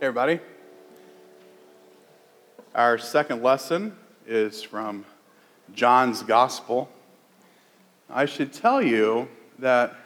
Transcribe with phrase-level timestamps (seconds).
[0.00, 0.38] Everybody.
[2.72, 3.96] Our second lesson
[4.28, 5.04] is from
[5.74, 6.88] John's Gospel.
[8.08, 9.26] I should tell you
[9.58, 9.96] that,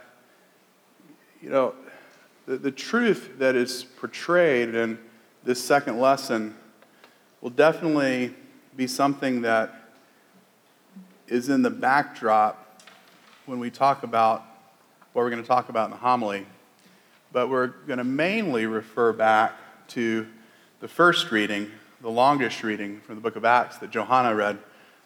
[1.42, 1.74] you know,
[2.46, 4.98] the, the truth that is portrayed in
[5.44, 6.56] this second lesson
[7.42, 8.34] will definitely
[8.74, 9.90] be something that
[11.28, 12.82] is in the backdrop
[13.44, 14.42] when we talk about
[15.12, 16.46] what we're going to talk about in the homily.
[17.30, 19.52] But we're going to mainly refer back
[19.92, 20.26] to
[20.80, 24.58] the first reading, the longest reading from the book of Acts that Johanna read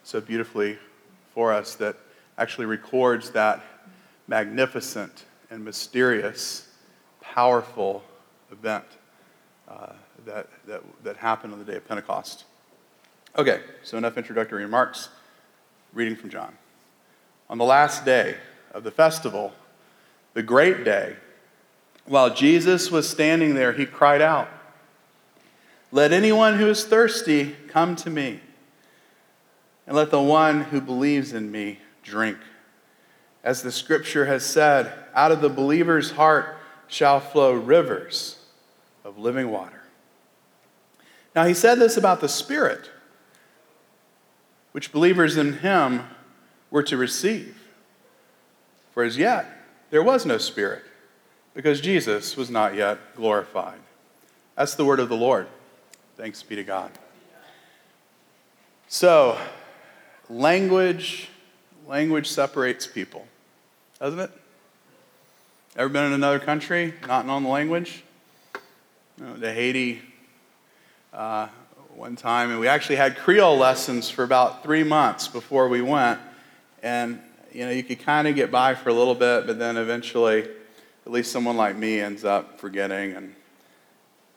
[0.05, 0.79] so beautifully
[1.35, 1.97] for us, that
[2.39, 3.63] actually records that
[4.29, 6.69] magnificent and mysterious,
[7.21, 8.05] powerful
[8.53, 8.85] event
[9.69, 9.93] uh,
[10.25, 12.45] that, that, that happened on the day of Pentecost.
[13.37, 15.09] Okay, so enough introductory remarks.
[15.93, 16.57] Reading from John.
[17.51, 18.37] On the last day
[18.73, 19.53] of the festival,
[20.35, 21.17] the great day,
[22.05, 24.49] while Jesus was standing there, he cried out,
[25.97, 28.39] let anyone who is thirsty come to me,
[29.87, 32.37] and let the one who believes in me drink.
[33.43, 38.37] As the scripture has said, out of the believer's heart shall flow rivers
[39.07, 39.85] of living water.
[41.35, 42.91] Now, he said this about the Spirit,
[44.73, 46.05] which believers in him
[46.71, 47.57] were to receive.
[48.93, 49.47] For as yet,
[49.89, 50.83] there was no Spirit,
[51.55, 53.81] because Jesus was not yet glorified.
[54.59, 55.47] That's the word of the Lord.
[56.17, 56.91] Thanks be to God.
[58.89, 59.39] So,
[60.31, 61.29] language,
[61.87, 63.27] language separates people,
[64.01, 64.31] doesn't it?
[65.77, 68.03] Ever been in another country, not knowing the language?
[69.19, 70.01] Know, to Haiti
[71.13, 71.49] uh,
[71.95, 76.19] one time, and we actually had Creole lessons for about three months before we went.
[76.83, 77.21] And
[77.53, 80.49] you know, you could kind of get by for a little bit, but then eventually,
[81.05, 83.35] at least someone like me ends up forgetting and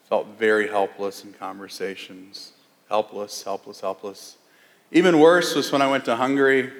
[0.10, 2.54] felt very helpless in conversations.
[2.90, 4.38] Helpless, helpless, helpless.
[4.92, 6.72] Even worse was when I went to Hungary,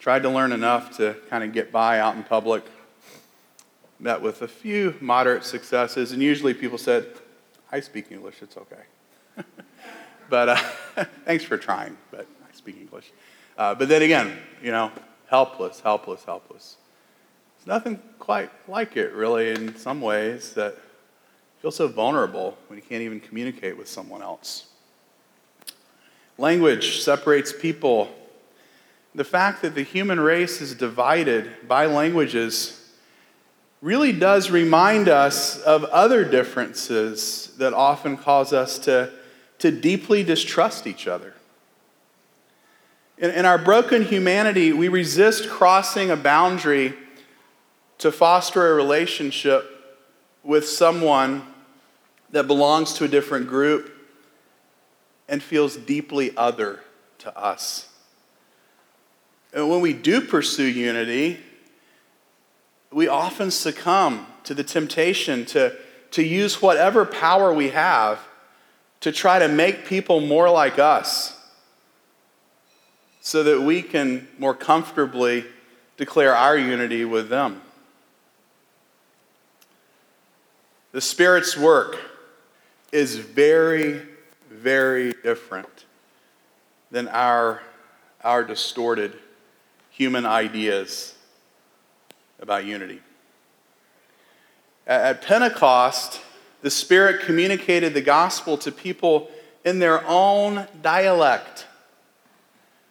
[0.00, 2.64] tried to learn enough to kind of get by out in public.
[4.00, 7.06] Met with a few moderate successes, and usually people said,
[7.70, 9.44] I speak English, it's okay.
[10.30, 10.56] but uh,
[11.26, 13.12] thanks for trying, but I speak English.
[13.58, 14.90] Uh, but then again, you know,
[15.28, 16.76] helpless, helpless, helpless.
[17.58, 20.76] It's nothing quite like it, really, in some ways, that
[21.60, 24.66] feel so vulnerable when you can't even communicate with someone else.
[26.38, 28.14] Language separates people.
[29.14, 32.92] The fact that the human race is divided by languages
[33.80, 39.10] really does remind us of other differences that often cause us to,
[39.58, 41.34] to deeply distrust each other.
[43.18, 46.94] In, in our broken humanity, we resist crossing a boundary
[47.98, 49.75] to foster a relationship
[50.46, 51.42] with someone
[52.30, 53.92] that belongs to a different group
[55.28, 56.80] and feels deeply other
[57.18, 57.88] to us.
[59.52, 61.38] And when we do pursue unity,
[62.92, 65.74] we often succumb to the temptation to,
[66.12, 68.20] to use whatever power we have
[69.00, 71.36] to try to make people more like us
[73.20, 75.44] so that we can more comfortably
[75.96, 77.60] declare our unity with them.
[80.96, 81.98] The Spirit's work
[82.90, 84.00] is very,
[84.48, 85.84] very different
[86.90, 87.60] than our,
[88.24, 89.12] our distorted
[89.90, 91.14] human ideas
[92.40, 93.02] about unity.
[94.86, 96.22] At Pentecost,
[96.62, 99.30] the Spirit communicated the gospel to people
[99.66, 101.66] in their own dialect,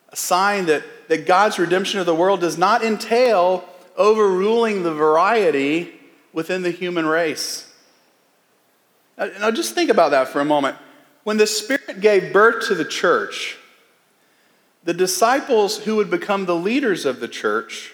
[0.09, 3.67] a sign that, that God's redemption of the world does not entail
[3.97, 5.99] overruling the variety
[6.33, 7.71] within the human race.
[9.17, 10.77] Now, just think about that for a moment.
[11.23, 13.57] When the Spirit gave birth to the church,
[14.83, 17.93] the disciples who would become the leaders of the church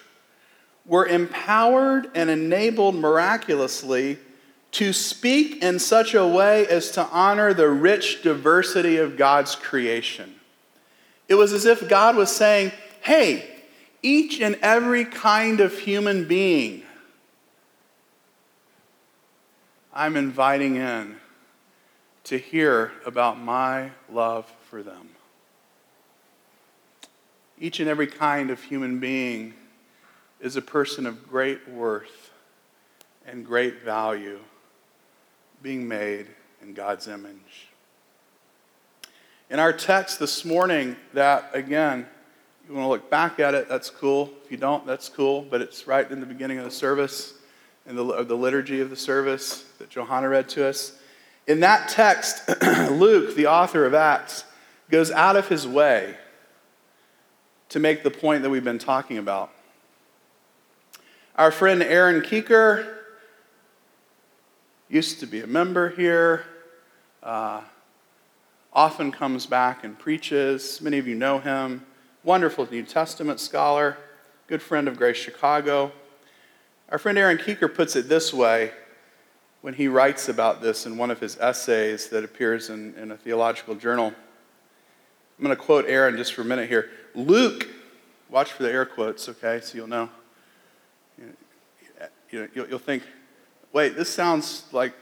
[0.85, 4.17] were empowered and enabled miraculously
[4.71, 10.35] to speak in such a way as to honor the rich diversity of God's creation.
[11.27, 13.47] It was as if God was saying, hey,
[14.01, 16.83] each and every kind of human being
[19.93, 21.17] I'm inviting in
[22.25, 25.09] to hear about my love for them.
[27.59, 29.53] Each and every kind of human being
[30.39, 32.31] is a person of great worth
[33.25, 34.39] and great value
[35.61, 36.27] being made
[36.61, 37.67] in God's image.
[39.49, 42.07] In our text this morning, that again,
[42.67, 44.31] you want to look back at it, that's cool.
[44.45, 47.33] If you don't, that's cool, but it's right in the beginning of the service
[47.87, 50.97] in the, the liturgy of the service that Johanna read to us.
[51.47, 52.47] In that text,
[52.91, 54.45] Luke, the author of Acts,
[54.89, 56.15] goes out of his way
[57.69, 59.51] to make the point that we've been talking about.
[61.35, 62.93] Our friend Aaron Kuecker
[64.89, 66.43] used to be a member here,
[67.23, 67.61] uh,
[68.73, 70.81] often comes back and preaches.
[70.81, 71.85] Many of you know him.
[72.23, 73.97] Wonderful New Testament scholar,
[74.47, 75.91] good friend of Grace Chicago.
[76.89, 78.71] Our friend Aaron Kuecker puts it this way
[79.61, 83.17] when he writes about this in one of his essays that appears in, in a
[83.17, 84.07] theological journal.
[84.07, 86.89] I'm going to quote Aaron just for a minute here.
[87.15, 87.67] Luke,
[88.29, 90.09] watch for the air quotes, okay, so you'll know.
[92.31, 93.03] You know you'll, you'll think,
[93.73, 94.93] wait, this sounds like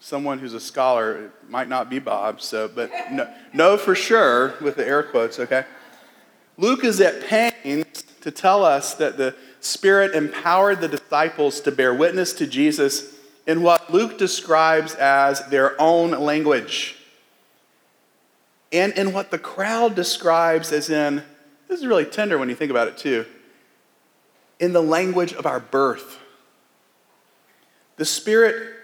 [0.00, 1.26] someone who's a scholar.
[1.26, 5.38] It might not be Bob, so, but no, no for sure with the air quotes,
[5.38, 5.64] okay?
[6.56, 11.92] Luke is at pains to tell us that the Spirit empowered the disciples to bear
[11.92, 13.17] witness to Jesus
[13.48, 16.96] in what Luke describes as their own language.
[18.70, 21.22] And in what the crowd describes as in,
[21.66, 23.24] this is really tender when you think about it too,
[24.60, 26.18] in the language of our birth.
[27.96, 28.74] The Spirit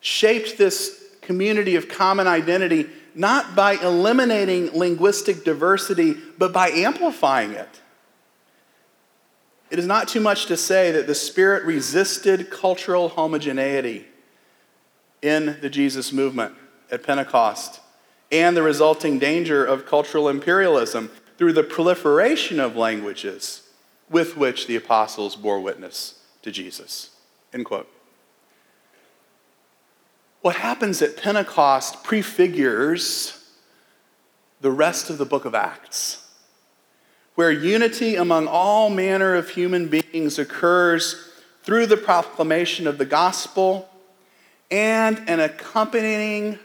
[0.00, 7.80] shaped this community of common identity not by eliminating linguistic diversity, but by amplifying it.
[9.74, 14.06] It is not too much to say that the Spirit resisted cultural homogeneity
[15.20, 16.54] in the Jesus movement
[16.92, 17.80] at Pentecost
[18.30, 23.68] and the resulting danger of cultural imperialism through the proliferation of languages
[24.08, 27.10] with which the apostles bore witness to Jesus.
[27.52, 27.90] End quote.
[30.40, 33.44] What happens at Pentecost prefigures
[34.60, 36.23] the rest of the book of Acts
[37.34, 41.30] where unity among all manner of human beings occurs
[41.62, 43.88] through the proclamation of the gospel
[44.70, 46.58] and an accompanying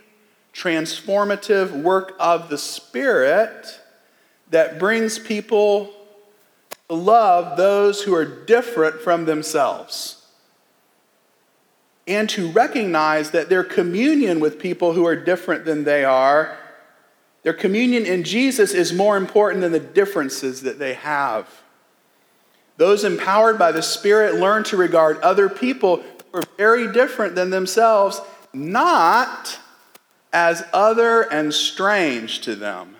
[0.54, 3.80] transformative work of the Spirit
[4.50, 5.92] that brings people
[6.88, 10.26] to love those who are different from themselves
[12.06, 16.58] and to recognize that their communion with people who are different than they are
[17.42, 21.48] their communion in Jesus is more important than the differences that they have.
[22.76, 26.02] Those empowered by the Spirit learn to regard other people
[26.32, 28.20] who are very different than themselves,
[28.52, 29.58] not
[30.32, 32.96] as other and strange to them,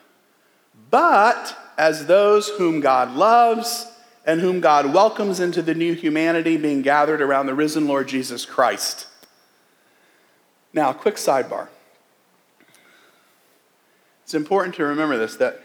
[0.90, 3.86] but as those whom God loves
[4.26, 8.44] and whom God welcomes into the new humanity being gathered around the risen Lord Jesus
[8.44, 9.06] Christ.
[10.72, 11.68] Now, quick sidebar.
[14.30, 15.60] It's important to remember this that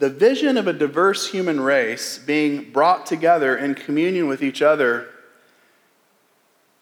[0.00, 5.06] the vision of a diverse human race being brought together in communion with each other,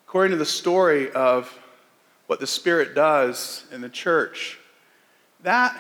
[0.07, 1.53] according to the story of
[2.29, 4.59] what the Spirit does in the church,
[5.43, 5.79] that,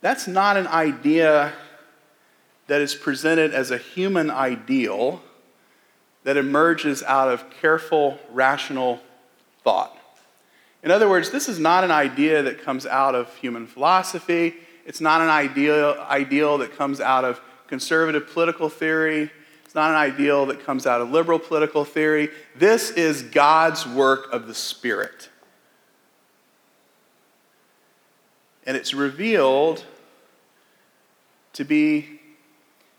[0.00, 1.52] that's not an idea
[2.66, 5.22] that is presented as a human ideal
[6.24, 8.98] that emerges out of careful, rational
[9.62, 9.96] thought.
[10.84, 14.54] In other words, this is not an idea that comes out of human philosophy.
[14.84, 19.30] It's not an ideal, ideal that comes out of conservative political theory.
[19.64, 22.28] It's not an ideal that comes out of liberal political theory.
[22.54, 25.30] This is God's work of the Spirit.
[28.66, 29.82] And it's revealed
[31.54, 32.20] to be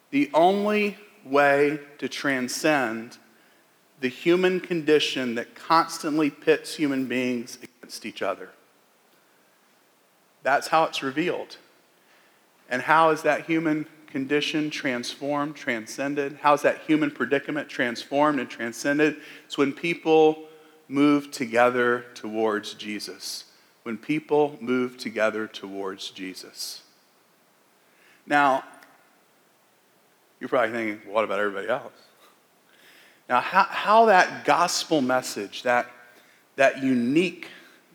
[0.10, 3.20] the only way to transcend
[4.06, 8.52] the human condition that constantly pits human beings against each other.
[10.44, 11.58] That's how it's revealed.
[12.70, 16.38] And how is that human condition transformed, transcended?
[16.44, 19.16] How is that human predicament transformed and transcended?
[19.48, 20.44] It's when people
[20.88, 23.46] move together towards Jesus.
[23.82, 26.84] When people move together towards Jesus.
[28.28, 28.66] Now,
[30.40, 31.92] you're probably thinking, what about everybody else?
[33.28, 35.90] Now, how, how that gospel message, that,
[36.56, 37.48] that unique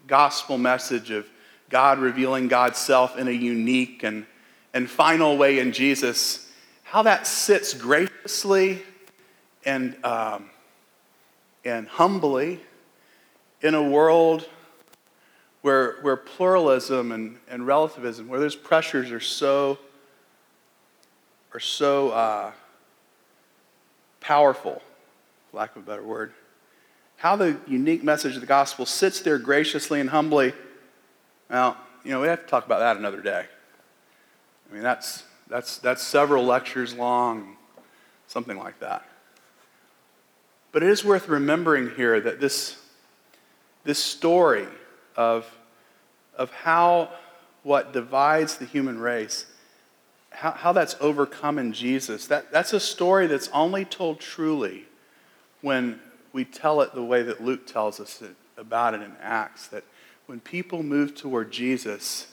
[0.06, 1.26] gospel message of
[1.68, 4.26] God revealing God's self in a unique and,
[4.74, 6.50] and final way in Jesus,
[6.82, 8.82] how that sits graciously
[9.64, 10.50] and, um,
[11.64, 12.60] and humbly
[13.62, 14.48] in a world
[15.62, 19.78] where, where pluralism and, and relativism, where those pressures are so,
[21.52, 22.52] are so uh,
[24.20, 24.82] powerful,
[25.52, 26.32] lack of a better word
[27.20, 30.54] how the unique message of the gospel sits there graciously and humbly.
[31.50, 33.44] Now, you know, we have to talk about that another day.
[34.68, 37.58] I mean, that's, that's, that's several lectures long,
[38.26, 39.04] something like that.
[40.72, 42.78] But it is worth remembering here that this,
[43.84, 44.66] this story
[45.14, 45.46] of,
[46.38, 47.10] of how
[47.64, 49.44] what divides the human race,
[50.30, 54.86] how, how that's overcome in Jesus, that, that's a story that's only told truly
[55.62, 56.00] when
[56.32, 59.68] we tell it the way that Luke tells us it, about it in Acts.
[59.68, 59.84] That
[60.26, 62.28] when people move toward Jesus,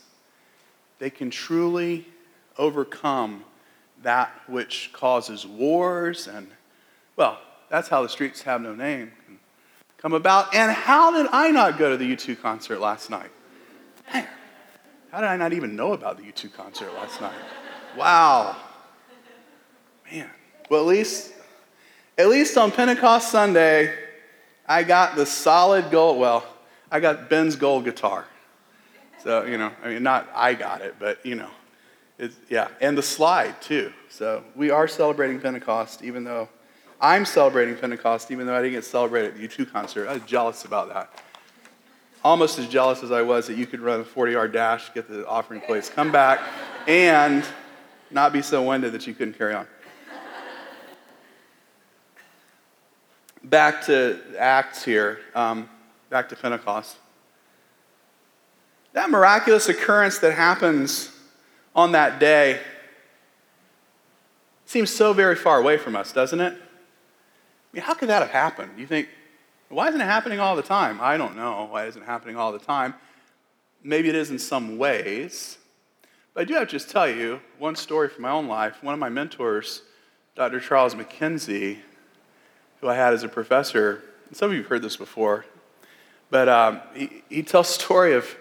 [1.00, 2.08] they can truly
[2.58, 3.44] overcome
[4.04, 6.48] that which causes wars and,
[7.16, 9.12] well, that's how the streets have no name
[9.98, 10.54] come about.
[10.56, 13.32] And how did I not go to the U2 concert last night?
[14.06, 17.34] How did I not even know about the U2 concert last night?
[17.98, 18.56] Wow.
[20.12, 20.30] Man.
[20.70, 21.34] Well, at least,
[22.18, 23.94] at least on Pentecost Sunday,
[24.68, 26.20] I got the solid gold.
[26.20, 26.46] Well,
[26.92, 28.26] I got Ben's gold guitar.
[29.24, 31.50] So, you know, I mean, not I got it, but, you know,
[32.18, 33.92] it's, yeah, and the slide too.
[34.10, 36.50] So we are celebrating Pentecost, even though
[37.00, 40.08] I'm celebrating Pentecost, even though I didn't get celebrated at the U2 concert.
[40.08, 41.22] I was jealous about that.
[42.24, 45.08] Almost as jealous as I was that you could run a 40 yard dash, get
[45.08, 46.42] the offering plates, come back,
[46.88, 47.46] and
[48.10, 49.68] not be so winded that you couldn't carry on.
[53.50, 55.70] Back to Acts here, um,
[56.10, 56.98] back to Pentecost.
[58.92, 61.12] That miraculous occurrence that happens
[61.74, 62.60] on that day
[64.66, 66.54] seems so very far away from us, doesn't it?
[66.54, 66.58] I
[67.72, 68.72] mean, how could that have happened?
[68.78, 69.08] You think,
[69.70, 71.00] why isn't it happening all the time?
[71.00, 72.96] I don't know why isn't it happening all the time.
[73.82, 75.58] Maybe it is in some ways.
[76.34, 78.84] But I do have to just tell you one story from my own life.
[78.84, 79.84] One of my mentors,
[80.36, 80.60] Dr.
[80.60, 81.78] Charles McKenzie,
[82.82, 85.46] who I had as a professor, some of you have heard this before,
[86.30, 88.36] but um, he, he tells a story of,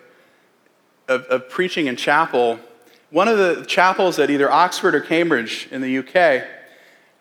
[1.08, 2.58] of, of preaching in chapel
[3.10, 6.44] one of the chapels at either Oxford or Cambridge in the UK,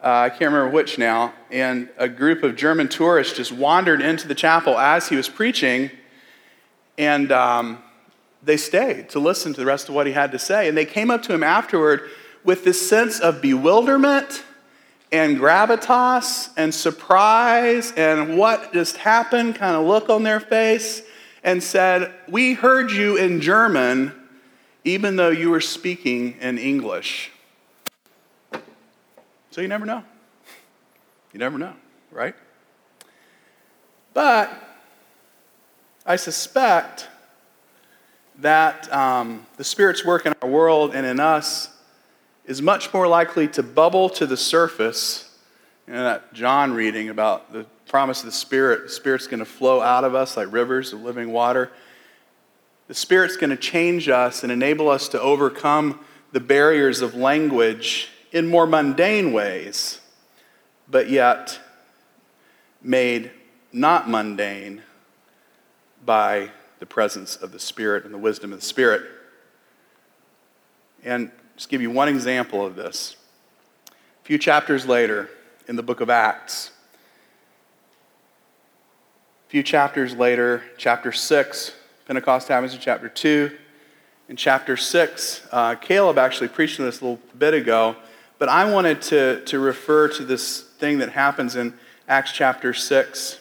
[0.04, 4.28] uh, I can't remember which now, and a group of German tourists just wandered into
[4.28, 5.92] the chapel as he was preaching,
[6.98, 7.84] and um,
[8.42, 10.68] they stayed to listen to the rest of what he had to say.
[10.68, 12.10] And they came up to him afterward
[12.44, 14.44] with this sense of bewilderment
[15.16, 21.02] and gravitas and surprise and what just happened kind of look on their face
[21.44, 24.14] and said, We heard you in German
[24.86, 27.32] even though you were speaking in English.
[29.52, 30.04] So you never know.
[31.34, 31.74] You never know,
[32.12, 32.36] right?
[34.14, 34.54] But
[36.06, 37.08] I suspect
[38.40, 41.70] that um, the Spirit's work in our world and in us
[42.48, 45.38] is much more likely to bubble to the surface.
[45.88, 49.46] You know, that John reading about the promise of the Spirit, the Spirit's going to
[49.46, 51.72] flow out of us like rivers of living water.
[52.88, 56.00] The Spirit's going to change us and enable us to overcome
[56.32, 60.02] the barriers of language in more mundane ways,
[60.88, 61.60] but yet
[62.82, 63.32] made
[63.72, 64.82] not mundane
[66.06, 69.04] by the presence of the Spirit and the wisdom of the Spirit.
[71.04, 73.16] And just give you one example of this.
[73.90, 75.30] A few chapters later
[75.68, 76.72] in the book of Acts,
[79.48, 81.72] a few chapters later, chapter 6,
[82.08, 83.52] Pentecost happens in chapter 2.
[84.28, 87.96] In chapter 6, uh, Caleb actually preached on this a little bit ago,
[88.40, 91.76] but I wanted to, to refer to this thing that happens in
[92.08, 93.40] Acts chapter 6.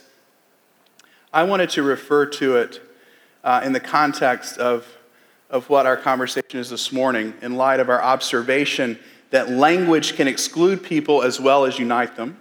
[1.33, 2.81] I wanted to refer to it
[3.43, 4.87] uh, in the context of,
[5.51, 8.99] of what our conversation is this morning, in light of our observation
[9.31, 12.41] that language can exclude people as well as unite them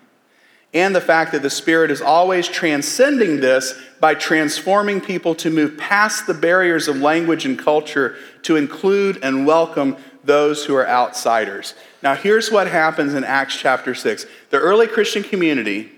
[0.73, 5.77] and the fact that the Spirit is always transcending this by transforming people to move
[5.77, 11.75] past the barriers of language and culture to include and welcome those who are outsiders.
[12.01, 14.25] Now, here's what happens in Acts chapter 6.
[14.49, 15.91] The early Christian community,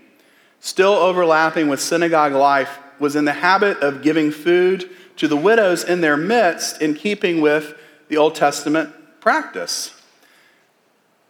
[0.60, 5.84] still overlapping with synagogue life, was in the habit of giving food to the widows
[5.84, 7.76] in their midst in keeping with
[8.08, 9.92] the Old Testament practice.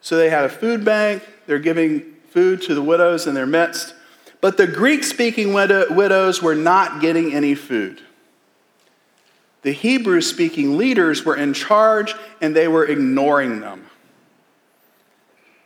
[0.02, 3.94] So they had a food bank, they're giving food to the widows in their midst.
[4.42, 8.02] But the Greek speaking widows were not getting any food.
[9.64, 13.88] The Hebrew speaking leaders were in charge and they were ignoring them.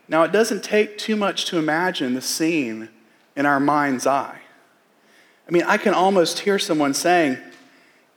[0.08, 2.90] Now, it doesn't take too much to imagine the scene
[3.36, 4.40] in our mind's eye.
[5.48, 7.38] I mean, I can almost hear someone saying,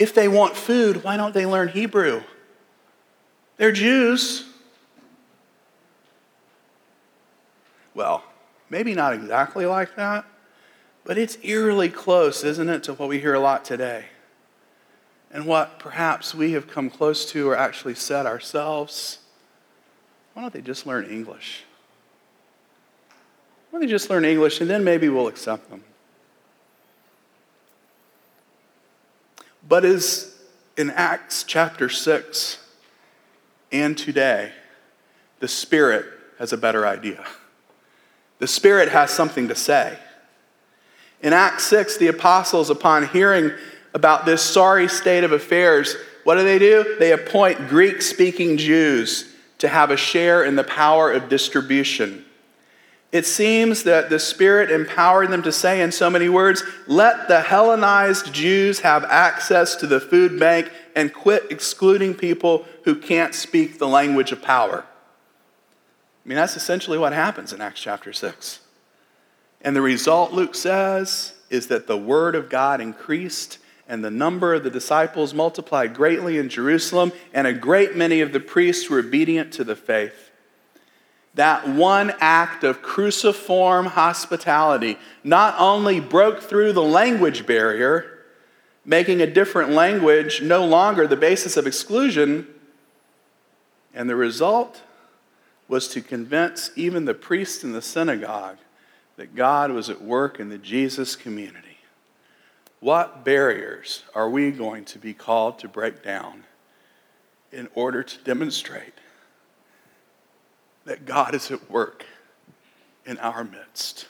[0.02, 2.22] if they want food, why don't they learn Hebrew?
[3.56, 4.44] They're Jews.
[7.94, 8.24] Well,
[8.72, 10.24] Maybe not exactly like that,
[11.04, 14.06] but it's eerily close, isn't it, to what we hear a lot today?
[15.30, 19.18] And what perhaps we have come close to or actually said ourselves.
[20.32, 21.64] Why don't they just learn English?
[23.68, 25.84] Why don't they just learn English and then maybe we'll accept them?
[29.72, 30.36] But is
[30.76, 32.58] in Acts chapter 6
[33.72, 34.52] and today,
[35.40, 36.04] the Spirit
[36.38, 37.24] has a better idea.
[38.38, 39.96] The Spirit has something to say.
[41.22, 43.50] In Acts 6, the apostles, upon hearing
[43.94, 46.96] about this sorry state of affairs, what do they do?
[46.98, 52.26] They appoint Greek speaking Jews to have a share in the power of distribution.
[53.12, 57.42] It seems that the Spirit empowered them to say, in so many words, let the
[57.42, 63.78] Hellenized Jews have access to the food bank and quit excluding people who can't speak
[63.78, 64.86] the language of power.
[66.24, 68.60] I mean, that's essentially what happens in Acts chapter 6.
[69.60, 74.54] And the result, Luke says, is that the word of God increased and the number
[74.54, 79.00] of the disciples multiplied greatly in Jerusalem, and a great many of the priests were
[79.00, 80.30] obedient to the faith.
[81.34, 88.18] That one act of cruciform hospitality not only broke through the language barrier,
[88.84, 92.46] making a different language no longer the basis of exclusion,
[93.94, 94.82] and the result
[95.68, 98.58] was to convince even the priests in the synagogue
[99.16, 101.78] that God was at work in the Jesus community.
[102.80, 106.44] What barriers are we going to be called to break down
[107.52, 108.94] in order to demonstrate
[110.84, 112.04] that God is at work
[113.06, 114.08] in our midst?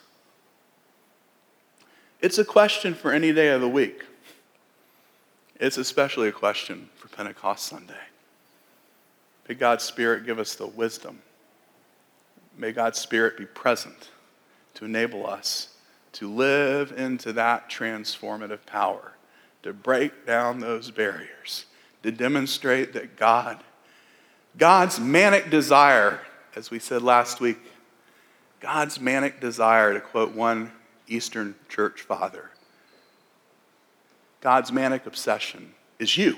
[2.20, 4.04] It's a question for any day of the week.
[5.58, 7.94] It's especially a question for Pentecost Sunday.
[9.48, 11.20] May God's Spirit give us the wisdom.
[12.56, 14.10] May God's Spirit be present
[14.74, 15.72] to enable us
[16.12, 19.12] to live into that transformative power,
[19.62, 21.64] to break down those barriers,
[22.02, 23.62] to demonstrate that God,
[24.58, 26.20] God's manic desire,
[26.54, 27.58] as we said last week,
[28.60, 30.70] God's manic desire, to quote one
[31.08, 32.50] Eastern church father,
[34.40, 36.36] God's manic obsession is you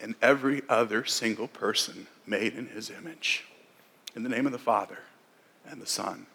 [0.00, 3.44] and every other single person made in his image.
[4.16, 4.98] In the name of the Father
[5.68, 6.26] and the Son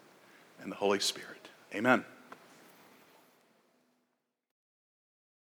[0.62, 1.48] and the Holy Spirit.
[1.74, 2.04] Amen.